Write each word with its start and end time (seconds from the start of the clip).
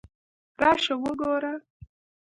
راشه 0.61 0.95
وګوره! 1.03 1.53